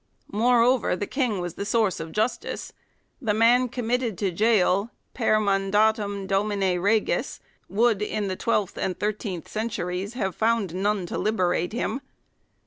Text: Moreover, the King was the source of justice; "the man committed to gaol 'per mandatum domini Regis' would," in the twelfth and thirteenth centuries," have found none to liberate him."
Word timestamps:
Moreover, 0.31 0.95
the 0.95 1.05
King 1.05 1.41
was 1.41 1.53
the 1.53 1.63
source 1.63 1.99
of 1.99 2.11
justice; 2.11 2.73
"the 3.21 3.35
man 3.35 3.69
committed 3.69 4.17
to 4.17 4.31
gaol 4.31 4.89
'per 5.13 5.39
mandatum 5.39 6.25
domini 6.25 6.79
Regis' 6.79 7.39
would," 7.69 8.01
in 8.01 8.27
the 8.27 8.35
twelfth 8.35 8.79
and 8.79 8.99
thirteenth 8.99 9.47
centuries," 9.47 10.13
have 10.15 10.35
found 10.35 10.73
none 10.73 11.05
to 11.05 11.19
liberate 11.19 11.73
him." 11.73 12.01